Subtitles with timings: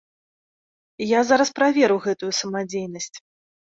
[1.17, 3.17] Я зараз праверу гэтую самадзейнасць.